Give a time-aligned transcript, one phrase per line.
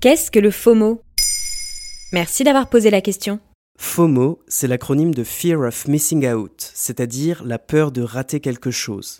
[0.00, 1.02] Qu'est-ce que le FOMO?
[2.12, 3.40] Merci d'avoir posé la question.
[3.80, 9.18] FOMO, c'est l'acronyme de Fear of Missing Out, c'est-à-dire la peur de rater quelque chose.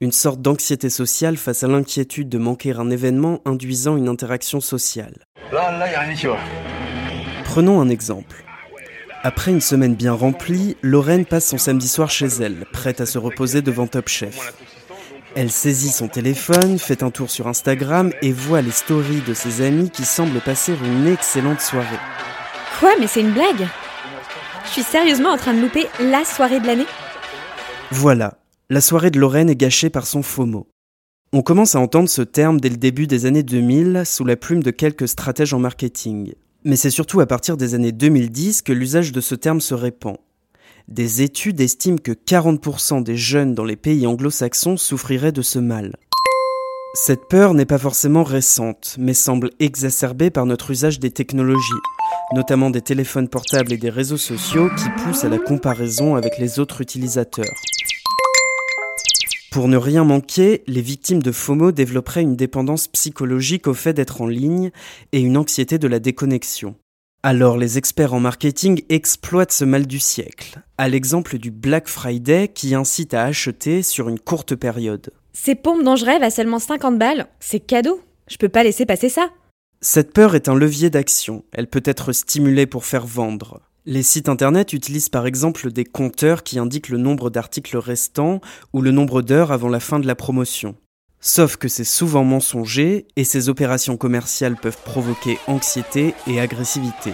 [0.00, 5.24] Une sorte d'anxiété sociale face à l'inquiétude de manquer un événement induisant une interaction sociale.
[7.44, 8.44] Prenons un exemple.
[9.22, 13.18] Après une semaine bien remplie, Lorraine passe son samedi soir chez elle, prête à se
[13.18, 14.52] reposer devant Top Chef.
[15.40, 19.64] Elle saisit son téléphone, fait un tour sur Instagram et voit les stories de ses
[19.64, 21.86] amis qui semblent passer une excellente soirée.
[22.80, 23.68] Quoi Mais c'est une blague?
[24.64, 26.86] Je suis sérieusement en train de louper la soirée de l'année
[27.92, 28.38] Voilà,
[28.68, 30.66] la soirée de Lorraine est gâchée par son FOMO.
[31.32, 34.64] On commence à entendre ce terme dès le début des années 2000 sous la plume
[34.64, 36.32] de quelques stratèges en marketing.
[36.64, 40.16] Mais c'est surtout à partir des années 2010 que l'usage de ce terme se répand.
[40.88, 45.94] Des études estiment que 40% des jeunes dans les pays anglo-saxons souffriraient de ce mal.
[46.94, 51.60] Cette peur n'est pas forcément récente, mais semble exacerbée par notre usage des technologies,
[52.34, 56.58] notamment des téléphones portables et des réseaux sociaux qui poussent à la comparaison avec les
[56.58, 57.44] autres utilisateurs.
[59.52, 64.22] Pour ne rien manquer, les victimes de FOMO développeraient une dépendance psychologique au fait d'être
[64.22, 64.70] en ligne
[65.12, 66.76] et une anxiété de la déconnexion.
[67.24, 72.46] Alors les experts en marketing exploitent ce mal du siècle, à l'exemple du Black Friday
[72.46, 75.10] qui incite à acheter sur une courte période.
[75.32, 78.00] Ces pompes dont je rêve à seulement 50 balles, c'est cadeau.
[78.28, 79.30] Je peux pas laisser passer ça.
[79.80, 83.62] Cette peur est un levier d'action, elle peut être stimulée pour faire vendre.
[83.84, 88.40] Les sites internet utilisent par exemple des compteurs qui indiquent le nombre d'articles restants
[88.72, 90.76] ou le nombre d'heures avant la fin de la promotion.
[91.20, 97.12] Sauf que c'est souvent mensonger et ces opérations commerciales peuvent provoquer anxiété et agressivité.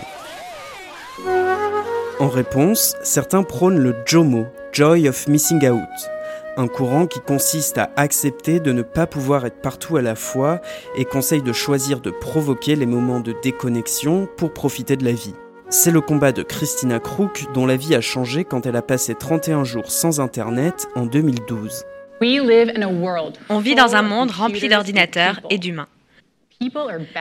[2.20, 6.10] En réponse, certains prônent le JOMO, Joy of Missing Out,
[6.56, 10.60] un courant qui consiste à accepter de ne pas pouvoir être partout à la fois
[10.96, 15.34] et conseille de choisir de provoquer les moments de déconnexion pour profiter de la vie.
[15.70, 19.14] C'est le combat de Christina Crook dont la vie a changé quand elle a passé
[19.14, 21.84] 31 jours sans Internet en 2012.
[22.20, 25.88] On vit dans un monde rempli d'ordinateurs et d'humains.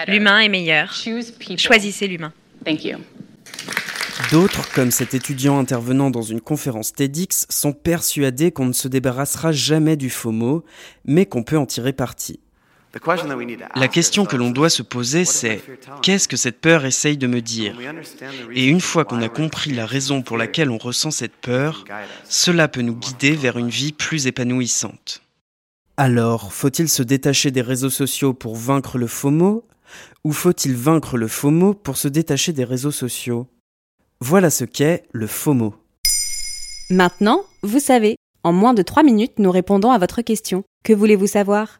[0.07, 0.93] L'humain est meilleur.
[1.57, 2.33] Choisissez l'humain.
[4.31, 9.51] D'autres, comme cet étudiant intervenant dans une conférence TEDx, sont persuadés qu'on ne se débarrassera
[9.51, 10.63] jamais du FOMO,
[11.05, 12.39] mais qu'on peut en tirer parti.
[13.75, 15.63] La question que l'on doit se poser, c'est
[16.03, 17.75] qu'est-ce que cette peur essaye de me dire?
[18.53, 21.85] Et une fois qu'on a compris la raison pour laquelle on ressent cette peur,
[22.29, 25.21] cela peut nous guider vers une vie plus épanouissante.
[25.97, 29.65] Alors, faut-il se détacher des réseaux sociaux pour vaincre le FOMO?
[30.23, 33.47] Ou faut-il vaincre le FOMO pour se détacher des réseaux sociaux?
[34.19, 35.75] Voilà ce qu'est le FOMO.
[36.89, 40.63] Maintenant, vous savez, en moins de 3 minutes, nous répondons à votre question.
[40.83, 41.79] Que voulez-vous savoir?